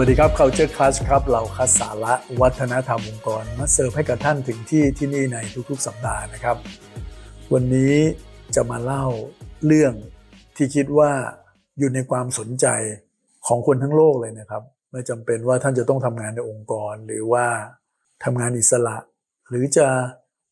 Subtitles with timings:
[0.00, 5.38] วัสดีครับ Culture Class ครับ เราคัดสาระวัฒนธรรมองค์กร มาเสิร์ฟให้กับท่านถึงที่ที่นี่ใน
[5.70, 6.56] ทุกๆ สัปดาห์นะครับ
[7.52, 7.94] วันนี้
[8.54, 9.04] จะมาเล่า
[9.66, 9.92] เรื่อง
[10.56, 11.12] ที่คิดว่า
[11.78, 12.66] อยู่ในความสนใจ
[13.46, 17.46] ของคนทั้งโลกเลยนะครับ ไม่จำเป็นว่าท่านจะต้องทำงานในองค์กร หรือว่า
[18.24, 18.96] ทำงานอิสระ
[19.48, 19.86] หรือจะ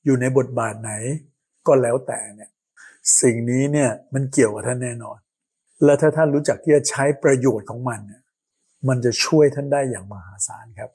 [0.05, 0.92] อยู่ในบทบาทไหน
[1.66, 2.50] ก็แล้วแต่เนี่ย
[3.20, 5.19] สิ่งนี้เนี่ยมันเกี่ยวกับท่านแน่นอน
[5.84, 8.22] และถ้าท่านรู้จักที่จะใช้ประโยชน์ของมันเนี่ย
[8.88, 10.91] มันจะช่วยท่านได้อย่างมหาศาลครับ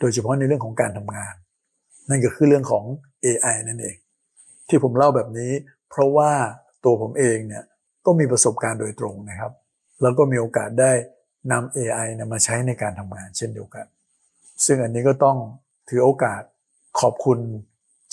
[0.00, 1.34] โดยเฉพาะในเรื่องของการทำงาน
[2.08, 2.84] นั่นก็คือเรื่องของ
[3.24, 3.96] AI นั่นเอง
[4.68, 5.52] ที่ผมเล่าแบบนี้
[5.90, 6.32] เพราะว่า
[6.84, 7.64] ตัวผมเองเนี่ย
[8.06, 9.52] ก็มีประสบการณ์โดยตรงนะครับ
[10.02, 10.92] แล้วก็มีโอกาสได้
[11.52, 13.86] นำ AI นะมาใช้ในการทำงานเช่นเดียวกัน
[14.64, 15.36] ซึ่งอันนี้ก็ต้อง
[15.88, 16.42] ถือโอกาส
[17.00, 17.38] ขอบคุณ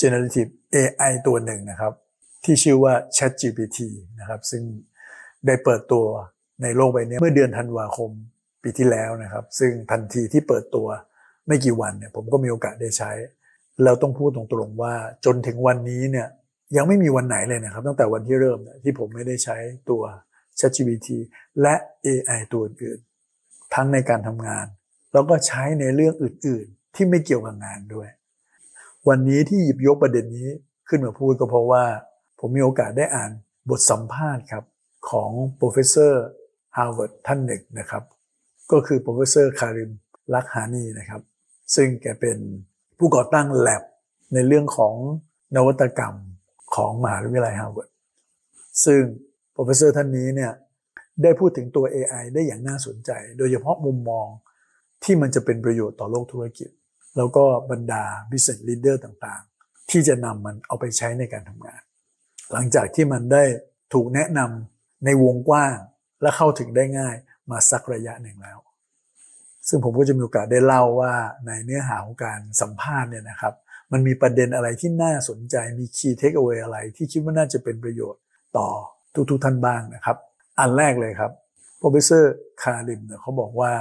[0.01, 1.93] generative AI ตัวหนึ่งนะครับ
[2.43, 3.79] ที่ชื่อว่า ChatGPT
[4.19, 4.63] นะครับ ซึ่ง
[5.45, 6.05] ได้เปิดตัว
[6.61, 8.11] ในโลกใบนี้เมื่อเดือนธันวาคม
[8.63, 10.87] ปีที่แล้วนะครับ ซึ่งทันทีที่เปิดตัว
[11.47, 13.11] ไม่กี่วันเนี่ยผมก็มีโอกาสได้ใช้
[13.83, 14.93] แล้วต้องพูดตรงๆว่า
[15.25, 16.27] จนถึงวันนี้เนี่ย
[16.75, 19.57] ยังไม่มีวันไหนเลยนะครับ ตั้งแต่วันที่เริ่มเนี่ยที่ผมไม่ได้ใช้
[19.89, 20.01] ตัว
[20.59, 21.07] ChatGPT
[21.61, 21.75] และ
[22.05, 24.65] AI ตัวอื่นๆทั้งในการทำงาน
[25.13, 28.09] แล้วก็ใช้ในเรื่องอื่น ๆ ที่ไม่เกี่ยวกับงานด้วย
[29.07, 30.49] วันนี้ที่หยิบยกประเด็นนี้
[30.89, 31.83] ขึ้นมาพูดก็เพราะว่า
[32.39, 33.31] ผมมีโอกาสได้อ่าน
[33.69, 34.63] บทสัมภาษณ์ครับ
[35.09, 36.13] ของ professor
[36.77, 38.03] Harvard ท่านหนึ่งนะครับ
[38.71, 39.91] ก็คือ professor Karim
[40.33, 41.21] Lakhani นะครับ
[41.75, 42.37] ซึ่งแกเป็น
[42.97, 43.83] ผู้ก่อตั้ง lab
[44.33, 44.95] ในเรื่องของ
[45.55, 46.15] นวัตกรรม
[46.75, 47.89] ของมหาวิทยาลัยฮาร์วาร์ด
[48.85, 49.01] ซึ่ง
[49.55, 50.51] professor ท่านนี้เนี่ย
[51.23, 54.27] ได้พูดถึงตัว AI ได้อย่างน่าสนใจ โดยเฉพาะมุมมอง
[55.03, 56.69] ที่มันจะเป็นประโยชน์ต่อโลกธุรกิจ
[57.17, 61.81] แล้วก็บรรดา business leader ต่างๆ ที่จะนำมันเอาไปใช้ในการทำงาน
[62.51, 63.43] หลังจากที่มันได้
[63.93, 65.77] ถูกแนะนำในวงกว้าง
[66.21, 67.15] และเข้าถึงได้ง่าย
[67.51, 68.59] มาสักระยะหนึ่งแล้ว
[69.67, 71.13] ซึ่งผมก็จะมีโอกาสได้เล่าว่า
[71.45, 73.53] ในเนื้อหาของการสัมภาษณ์เนี่ยนะครับ
[73.91, 78.21] มันมีประเด็นอะไรที่น่าสนใจมี key takeaway อะไร ที่คิดว่าน่าจะเป็นประโยชน์
[78.57, 78.69] ต่อ
[79.29, 80.17] ทุกๆท่านบ้างนะครับ
[80.59, 81.31] อันแรกเลยครับ
[81.79, 82.23] professor
[82.61, 83.71] คาริมเนี่ยเขาบอกว่า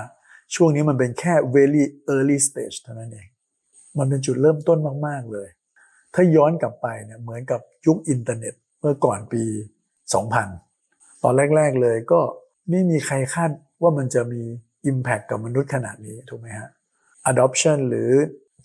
[0.54, 1.84] ช่วงนี้มันเป็นแค่ very
[2.14, 3.28] early stage เท่านั้นเอง
[3.98, 5.48] มันเป็นจุดเริ่มต้นมาก ๆ เลย
[6.14, 9.42] ถ้าย้อนกลับไปเนี่ยเหมือนกับยุคอินเทอร์เน็ตเมื่อก่อนปี
[10.12, 12.20] 2000 ตอนแรก ๆ เลยก็
[12.70, 13.50] ไม่มีใครคาด
[13.82, 14.42] ว่ามันจะมี
[14.90, 16.70] Impact กับมนุษย์ขนาดนี้ถูกไหมฮะ
[17.30, 18.10] adoption หรือ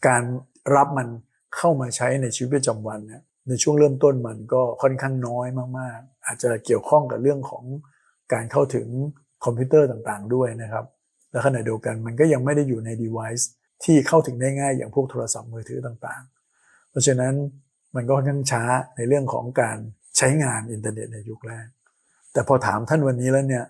[0.08, 0.24] การ
[0.76, 1.08] รับมัน
[1.56, 5.48] เข้ามาใช้ในชีวิตประจำวันเนี่ยในช่วงเริ่มต้นมันก็ค่อนข้างน้อย
[5.80, 7.64] มาก ๆ อาจจะเกี่ยวข้องกับเรื่องของ
[8.34, 8.88] การเข้าถึง
[9.46, 10.86] คอมพิวเตอร์ต่างๆ ด้วยนะครับ
[11.32, 13.44] และขณะเดียวกันมันก็ยังไม่ได้อยู่ใน device
[13.84, 17.34] ที่เข้าถึงได้ง่ายอย่างพวกโทรศัพท์มือถือต่างๆ เพราะฉะนั้น
[17.96, 18.64] มันก็ค่อนข้างช้า
[18.96, 19.78] ในเรื่องของการ
[20.18, 21.68] ใช้งานอินเทอร์เน็ตในยุคแรก
[22.34, 23.66] แต่พอถามท่านวันนี้แล้วเนี่ย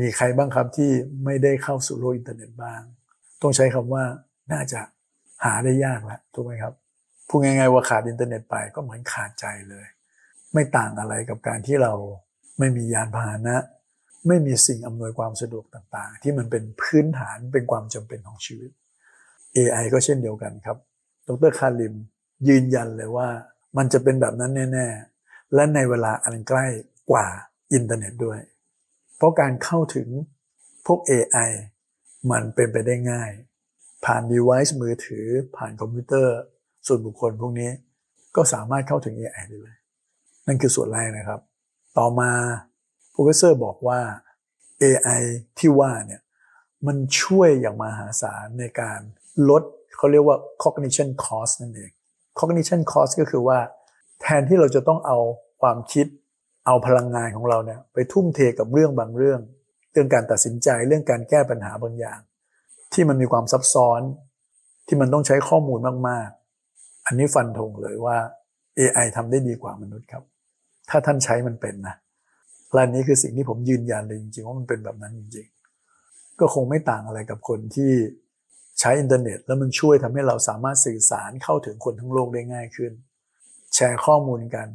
[0.00, 0.90] มีใครบ้างครับที่
[1.24, 2.80] ไม่ได้เข้าสู่โลกอินเทอร์เน็ตบ้าง
[3.42, 4.04] ต้องใช้คำว่า
[4.52, 4.80] น่าจะ
[5.44, 6.74] หาได้ยากแล้วถูกไหมครับ
[7.28, 9.86] พูดง่ายๆว่าขาดอินเทอร์เน็ตไปก็เหมือนขาดใจเลย
[10.52, 11.92] ไม่ต่างอะไรกับการที่เรา
[12.58, 13.56] ไม่มียานพาหนะ
[14.28, 18.70] ไม่มีสิ่งอำนวยความสะดวกต่างๆ ที่มันเป็นพื้นฐานเป็นความจำเป็นของชีวิต
[19.56, 20.78] AI ก็เช่นเดียวกันครับ
[21.28, 21.94] ดรคาริม
[22.48, 23.28] ยืนยันเลยว่า
[23.76, 24.88] มันจะเป็นแบบนั้นแน่
[25.20, 26.66] ๆ และในเวลาอันใกล้
[27.10, 27.26] กว่า
[27.72, 28.38] อินเทอร์เน็ตด้วย
[29.24, 30.08] ราะการเข้าถึง
[30.86, 31.50] พวก AI
[32.30, 33.30] มันเป็นไปได้ง่าย
[34.04, 35.26] ผ่าน device มือถือ
[35.56, 36.36] ผ่านคอมพิวเตอร์
[36.86, 37.70] ส่วนบุคคลพวกนี้
[38.36, 39.78] ก็สามารถเข้าถึง AI ได้เลย
[40.46, 41.40] นั่นคือส่วนแรกนะครับ
[41.98, 42.30] ต่อมา
[43.14, 44.00] professor บอกว่า
[44.82, 45.22] AI
[45.58, 46.20] ที่ว่าเนี่ย
[46.86, 49.00] มันช่วยอย่างมหาศาลในการ
[49.50, 49.62] ลด
[49.96, 51.90] เขาเรียกว่า cognition cost นั่นเอง
[52.38, 53.58] cognition cost ก็คือว่า
[54.20, 55.18] แทนที่เราจะต้องเอา
[55.60, 56.06] ความคิด
[56.66, 59.40] เอาพลังงานของเราเนี่ยไปทุ่มเทกับเรื่องบางเรื่อง
[59.92, 62.20] เรื่องการตัดสินใจเรื่องการแก้ปัญหาบางอย่าง
[62.92, 64.00] ที่มันมีความซับซ้อน
[64.86, 65.78] ที่มันต้องใช้ข้อมูล
[66.08, 68.16] มากๆ อันนี้ฟันธงเลยว่า
[68.78, 70.22] AI ทำได้ดีกว่ามนุษย์ครับ
[70.90, 71.94] ถ้าท่านใช้มันเป็นนะ
[72.72, 77.92] และนี้คือสิ่งที่ผมยืนยันเลยจริงๆว่ามันเป็นแบบนั้นจริงๆ ก็คงไม่ต่างอะไรกับคนที่
[78.80, 82.92] ใช้อินเทอร์เน็ต แล้วมันช่วยทำให้เราสามารถสื่อสารเข้าถึงคนทั้งโลกได้ง่ายขึ้น
[83.74, 84.68] แชร์ข้อมูลกัน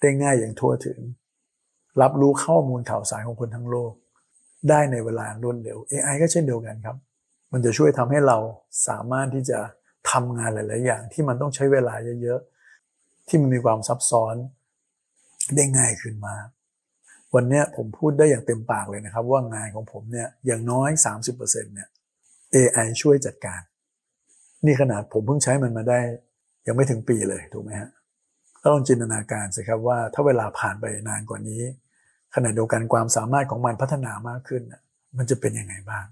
[0.00, 0.98] ได้ง่ายอย่างทั่วถึง
[2.00, 3.92] รับรู้ข้อมูลข่าวสารของคนทั้งโลก
[4.68, 6.96] ได้ในเวลารวดเร็ว AI ก็เช่นเดียวกันครับ
[7.52, 8.38] มันจะช่วยทำให้เรา
[8.88, 9.58] สามารถที่จะ
[10.10, 12.40] ทำงานหลาย ๆ อย่าง ที่มันต้องใช้เวลาเยอะ
[12.84, 14.34] ๆ ที่มันมีความซับซ้อน
[15.54, 16.34] ได้ง่ายขึ้นมา
[17.34, 20.90] วันนี้ผมพูดได้อย่างเต็มปากเลยนะครับ ว่างานของผมเนี่ยอย่างน้อย
[21.32, 21.88] 30%เนี่ย
[22.54, 23.60] AI ช่วยจัดการ
[24.66, 26.00] นี่ขนาดผมเพิ่งใช้มันมาได้
[26.66, 27.90] ยังไม่ถึงปีเลยถูกไหมฮะ
[28.64, 31.62] ต้องจินตนาการสิครับว่าถ้าเวลาผ่านไปนานกว่านี้
[32.34, 34.62] ขณะเดียวกันความสามารถของมันพัฒนามากขึ้น
[35.16, 36.04] มันจะเป็นยังไงบ้าง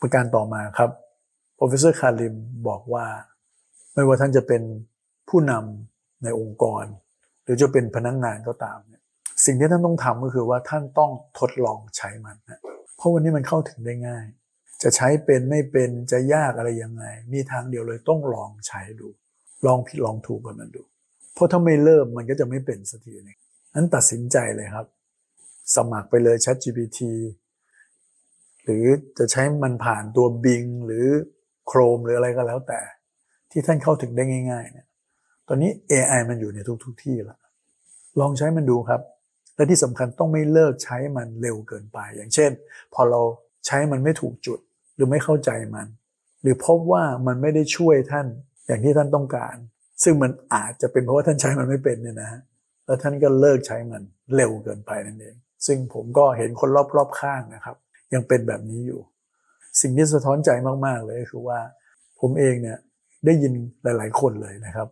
[0.00, 0.90] ประการต่อมาครับ
[1.58, 2.34] Professor คาริม
[2.68, 3.06] บอกว่า
[3.94, 4.62] ไม่ว่าท่านจะเป็น
[5.28, 6.84] ผู้นำในองค์กร
[7.42, 9.02] หรือจะเป็นพนักงงานก็ตามเนี่ย
[9.44, 12.60] สิ่งที่ท่านต้องทำก็คือว่าท่านต้องทดลองใช้มันนะ
[12.96, 14.24] เพราะวันนี้มันเข้าถึงได้ง่าย
[14.82, 19.08] จะใช้เป็นไม่เป็นจะยากอะไรยังไง มีทางเดียวเลยต้องลองใช้ดู
[19.66, 20.82] ลองผิดลองถูกกับมันดู
[21.38, 23.38] เพราะถ้าไม่เริ่มมันก็จะไม่เป็นสักทีนึง
[23.74, 24.86] นั้นตัดสินใจเลยครับ
[25.76, 26.98] สมัครไปเลย Chat GPT
[28.64, 28.84] หรือ
[29.18, 31.06] จะใช้มันผ่านตัว Bing หรือ
[31.70, 32.80] Chrome หรืออะไรก็แล้วแต่
[33.50, 34.86] ที่ท่านเข้าถึงได้ง่ายๆเนี่ย
[35.48, 37.38] ตอนนี้ AI มันอยู่ในทุกๆทที่แล้ว
[38.20, 39.00] ลองใช้มันดูครับ
[39.56, 42.50] และที่สำคัญต้องไม่เลิกใช้มันเร็วเกินไป อย่างเช่น
[42.94, 43.20] พอเรา
[43.66, 44.58] ใช้มันไม่ถูกจุด
[44.94, 45.86] หรือไม่เข้าใจมัน
[46.42, 48.26] หรือพบว่ามันไม่ได้ช่วยท่าน
[48.66, 49.56] อย่างที่ท่านต้องการ
[50.02, 52.40] ซึ่งมันอาจจะเป็นเพราะว่าท่านใช้มันไม่เป็นเนี่ยนะ
[52.86, 54.02] แล้วท่านก็เลิกใช้มัน
[54.34, 55.36] เร็วเกินไปนั่นเอง
[55.66, 57.76] ซึ่งผมก็เห็นคนรอบๆข้างนะครับ
[58.14, 59.00] ยังเป็นแบบนี้อยู่
[59.80, 60.50] สิ่งที่สะท้อนใจ
[60.86, 61.58] มากๆเลยคือว่า
[62.20, 62.78] ผมเองเนี่ย
[63.26, 63.52] ได้ยิน
[63.82, 64.88] หลาย ๆ คนเลยนะครับ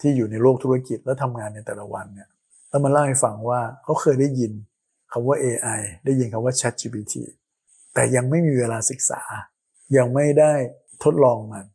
[0.00, 2.28] ที่อยู่ในโลกธุรกิจแล้วทำงานในแต่ละวันเนี่ย
[2.68, 4.52] แล้วมาเล่าให้ฟังว่าเขาเคยได้ยิน
[5.12, 7.14] คำว่า AI ได้ยินคำว่า Chat GPT
[7.94, 9.20] แต่ยังไม่มีเวลาศึกษา
[9.96, 10.52] ยังไม่ได้
[11.04, 11.66] ทดลองมัน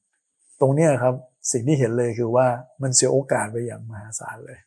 [0.61, 1.15] ตรงนี้ครับ
[1.51, 2.47] สิ่งที่เห็นเลยคือว่า
[2.81, 4.59] มันเสียโอกาสไปอย่างมหาศาลเลย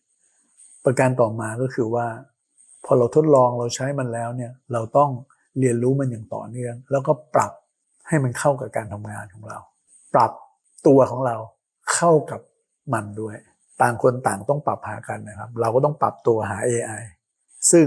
[0.84, 2.06] ประการต่อมาก็คือว่า
[2.84, 5.10] พอเราทดลองเราใช้มันแล้วเนี่ยเราต้อง
[5.58, 7.52] เรียนรู้มันอย่างต่อเนื่อง แล้วก็ปรับ
[8.08, 9.58] ให้มันเข้ากับการทำงานของเรา
[10.14, 10.32] ปรับ
[10.86, 11.36] ตัวของเรา
[11.94, 12.40] เข้ากับ
[12.94, 13.36] มันด้วย
[13.82, 17.02] ต่างคนต่างต้องปรับหากันนะครับ เราก็ต้องปรับตัวหา AI
[17.70, 17.84] ซึ่ง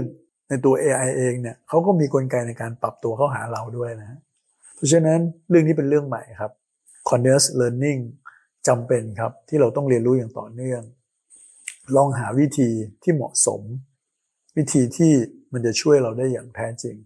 [0.48, 4.18] ในตัว AI เองเนี่ยเขาก็มีกลไกในการปรับตัวเข้าหาเราด้วยนะ
[4.74, 6.52] เพราะฉะนั้นเรื่องนี้เป็นเรื่องใหม่ครับ
[7.08, 8.00] continuous learning
[8.68, 10.82] จำเป็นครับที่เราต้องเรียนรู้อย่างต่อเนื่อง
[11.96, 12.70] ลองหาวิธี
[13.02, 13.62] ที่เหมาะสม
[14.56, 15.12] วิธีที่
[15.52, 16.96] มันจะช่วยเราได้อย่างแท้จริง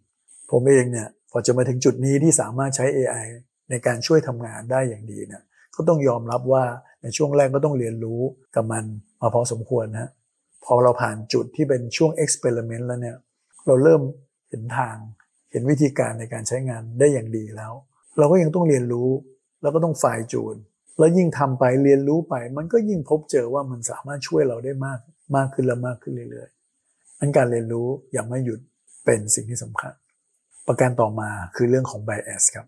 [0.51, 3.27] ผมเองเนี่ยพอจะมาถึงจุดนี้ที่สามารถใช้ AI
[3.71, 5.43] ในการช่วยทำงานได้อย่างดีเนี่ย
[5.77, 6.65] ก็ต้องยอมรับว่า
[7.03, 8.21] ในช่วงแรกก็ต้องเรียนรู้
[8.55, 8.85] กับมัน
[9.21, 10.11] มาพอสมควรนะ
[10.65, 13.17] พอเราผ่านจุดที่เป็นช่วงเอ็กซ์เพร์เมนต์แล้วเนี่ย
[13.67, 14.03] เราเริ่ม
[14.49, 14.97] เห็นทาง
[15.51, 17.73] เห็นวิธีการในการใช้งานได้อย่างดีแล้ว
[18.19, 19.09] เราก็ยังต้องเรียนรู้
[19.63, 20.57] แล้วก็ต้องฝ่ายจูน
[20.99, 24.99] แล้วยิ่งทำไปเรียนรู้ไป มันก็ยิ่งพบเจอว่ามันสามารถช่วยเราได้มาก
[25.37, 28.61] มากขึ้นและมากขึ้นเรื่อยๆอันการเรียนรู้อย่างไม่หยุด
[29.05, 29.93] เป็นสิ่งที่สำคัญ
[30.67, 32.67] ประการต่อมาคือเรื่องของ bias ครับ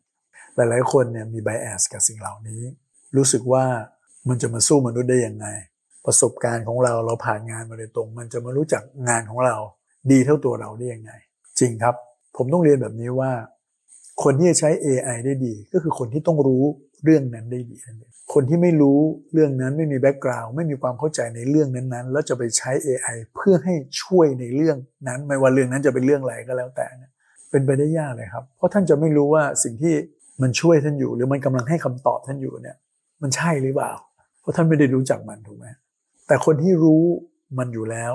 [0.57, 2.63] หลายๆคนเนี่ยมี bias กับสิ่งเหล่านี้
[3.17, 3.65] รู้สึกว่า
[4.29, 5.47] มันจะมาสู้มนุษย์ได้ยังไง
[6.07, 9.57] ประสบการณ์ของเราเราผ่านงานมาโดยตรง มันจะมารู้จักงานของเรา
[10.11, 11.13] ดีเท่าตัวเราได้ยังไง
[11.59, 11.95] จริงครับ
[12.37, 13.33] ผมต้องเรียนแบบนี้ว่า
[14.23, 16.65] คนที่จะใช้ AI ได้ดี ก็คือคนที่ต้องรู้
[17.05, 18.99] เรื่องนั้นได้ดีนั่นเองคนที่ไม่รู้
[19.33, 24.77] เรื่องนั้นไม่มีแบ็กกราวด์ไม่มีความเข้าใจในเรื่องนั้นๆ แล้วจะไปใช้ AI เพื่อให้ช่วยในเรื่อง
[25.09, 27.11] นั้น ไม่ว่าเรื่องนั้นจะเป็นเรื่องอะไรก็แล้วแต่เนี่ย
[27.51, 29.95] เป็นไปได้ยากเลยครับ เพราะท่านจะไม่รู้ว่าสิ่งที่
[30.43, 32.77] มันช่วยท่านอยู่ หรือมันกำลังให้คำตอบท่านอยู่เนี่ย
[33.23, 33.93] มันใช่หรือเปล่า
[34.41, 35.67] เพราะท่านไม่ได้รู้จักมันถูกไหม
[36.27, 37.03] แต่คนที่รู้
[37.59, 38.13] มันอยู่แล้ว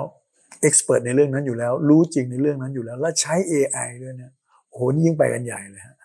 [0.62, 4.32] เอ็กซ์เพรสในเรื่องนั้นอยู่แล้ว รู้จริงในเรื่องนั้นอยู่แล้ว แล้วใช้ AI ด้วยเนี่ย
[4.68, 5.96] โอ้โหนี่ยิ่งไปกันใหญ่เลยฮะ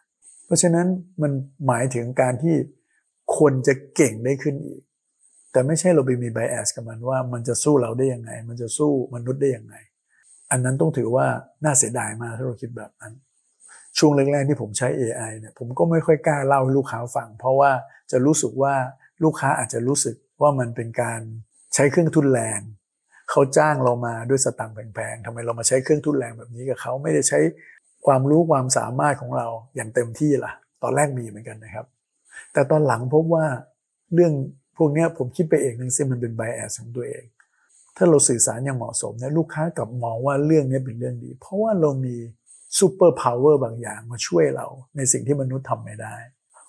[0.50, 0.88] เพราะฉะนั้น
[1.22, 1.32] มัน
[1.68, 2.56] หมายถึงการที่
[3.38, 4.82] คนจะเก่งได้ขึ้นอีก
[5.52, 9.76] แต่ไม่ใช่เราไปมีไบแอสกับมันว่ามันจะสู้เราได้ยังไง มันจะสู้มนุษย์ได้ยังไง
[10.52, 11.28] อันนั้นต้องถือว่า
[11.64, 13.14] น่าเสียดายมากถ้าเราคิดแบบนั้น
[13.98, 17.72] ช่วงแรกๆที่ผมใช้ AI เนี่ยผมก็ไม่ค่อยกล้าเล่าให้ลูกค้าฟัง เพราะว่า
[18.12, 18.74] จะรู้สึกว่า
[19.24, 21.22] ลูกค้าอาจจะรู้สึกว่ามันเป็นการ
[21.74, 22.62] ใช้เครื่องทุนแรง
[23.30, 27.40] เขาจ้างเรามาด้วยสตังค์แพงๆทำไมเรามาใช้เครื่องทุนแรงแบบนี้กับเขาไม่ได้ใช้
[28.06, 30.52] ความรู้ความสามารถของเราอย่างเต็มที่ล่ะ
[30.84, 31.86] ตอนแรกมีเหมือนกันนะครับ
[32.54, 33.46] แต่ตอนหลังพบว่า
[34.14, 34.34] เรื่อง
[34.78, 37.24] พวกนี้ผมคิดไปเองนึงซึ่งมันเป็น bias ของตัวเอง
[37.98, 42.16] ถ้าเราสื่อสารอย่างเหมาะสมเนี่ยลูกค้ากลับมองว่าเรื่องนี้เป็นเรื่องดี เพราะว่าเรามี
[42.78, 46.16] superpower บางอย่างมาช่วยเรา ในสิ่งที่มนุษย์ทำไม่ได้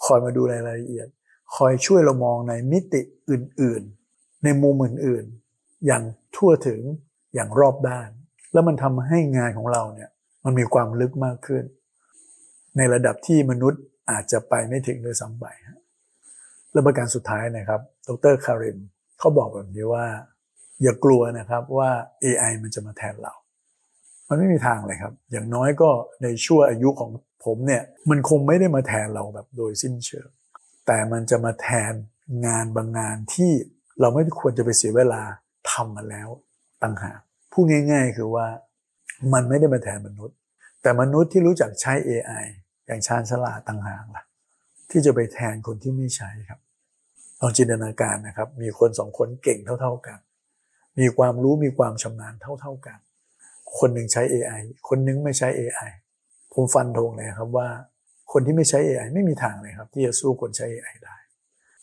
[0.05, 1.09] คอยมาดูรายละเอียด
[1.57, 3.83] คอยช่วยเรามองในมิติอื่น
[4.15, 5.25] ๆ ในมุมอื่น
[5.57, 6.03] ๆ อย่าง
[6.37, 6.81] ทั่วถึง
[7.35, 8.09] อย่างรอบด้าน
[8.53, 10.11] แล้วมันทำให้งานของเราเนี่ย
[10.45, 11.65] มันมีความลึกมากขึ้น
[12.77, 15.47] ในระดับที่มนุษย์อาจจะไปไม่ถึงด้วยซ้ำไป
[16.73, 18.79] และประการสุดท้ายนะครับ ดรคาริม
[19.19, 20.07] เขาบอกแบบนี้ว่า
[20.83, 21.91] อย่ากลัวนะครับว่า
[22.25, 23.35] AI มันจะมาแทนเรา
[24.29, 25.91] มันไม่มีทางเลยครับ อย่างน้อยก็
[26.23, 27.11] ในช่วอายุของ
[27.45, 30.29] ผมเนี่ยมันคงไม่ได้มาแทนเราแบบโดยสิ้นเชิง
[30.87, 31.93] แต่มันจะมาแทน
[32.47, 33.51] งานบางงานที่
[34.01, 35.23] เราไม่ควรจะไปเสียเวลา
[35.71, 36.29] ทำมาแล้ว
[36.83, 37.21] ตั้งหาก
[37.53, 38.47] พูดง่าย ๆ คือว่า
[39.35, 40.37] มันไม่ได้มาแทนมนุษย์
[40.83, 42.45] แต่มนุษย์ที่รู้จักใช้ AI
[42.87, 44.25] อย่างชาญฉลาดต่างหากล่ะ
[44.91, 46.61] ที่จะไปแทนคนที่ไม่ใช้ครับ
[47.41, 50.19] ลองจินตนาการนะครับ มีคนสองคนเก่งเท่า ๆกัน
[50.99, 52.99] มีความรู้มีความชำนาญเท่า ๆกัน
[53.79, 55.91] คนหนึ่งใช้ AI คนนึงไม่ใช้ AI
[56.53, 57.69] ผมฟันธงเลยครับว่า
[58.33, 61.17] คนที่ไม่ใช้ AI ไม่มีทางเลยครับ ที่จะสู้คนใช้ AI ได้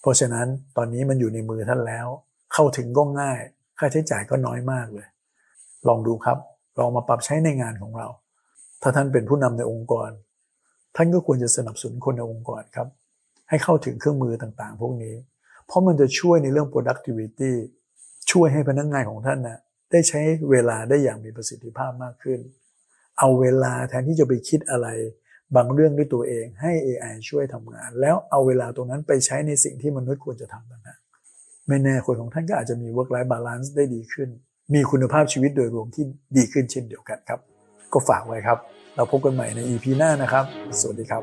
[0.01, 2.07] เพราะฉะนั้นตอนนี้มันอยู่ในมือท่านแล้ว
[2.53, 3.39] เข้าถึงก็ง่าย
[3.79, 5.07] ค่าใช้จ่ายก็น้อยมากเลย
[5.87, 6.37] ลองดูครับ
[6.79, 8.07] ลองมาปรับใช้ในงานของเรา
[8.81, 10.09] ถ้าท่านเป็นผู้นำในองค์กร
[10.95, 12.87] ท่านก็ควรจะสนับสนุนคนในองค์กรครับ
[13.49, 15.15] ให้เข้าถึงเครื่องมือต่างๆ พวกนี้
[15.65, 17.53] เพราะมันจะช่วยในเรื่อง productivity
[18.31, 19.59] ช่วยให้พนักงงานของท่านนะ
[19.91, 22.39] ได้ใช้เวลาได้อย่างมีประสิทธิภาพมากขึ้น
[23.19, 24.87] เอาเวลาแทนที่จะไปคิดอะไร
[25.55, 30.97] บางเรื่องด้วยตัวเองให้ AI ช่วยทำงาน แล้วเอาเวลาตรงนั้นไปใช้ในสิ่งที่มนุษย์ควรจะทำนะ
[31.67, 34.29] ไม่แน่คนของท่านก็อาจจะมี work life balance ได้ดีขึ้น
[34.73, 36.03] มีคุณภาพชีวิตโดยรวมที่
[36.37, 37.39] ดีขึ้นเช่นเดียวกันครับ
[37.93, 38.57] ก็ฝากไว้ครับ
[38.95, 40.45] เราพบกันใหม่ใน EP หน้านะครับ
[40.79, 41.21] สวัสดีครับ